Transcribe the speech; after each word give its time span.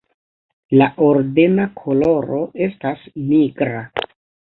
La 0.81 0.87
ordena 1.09 1.69
koloro 1.83 2.43
estas 2.71 3.07
nigra. 3.31 3.89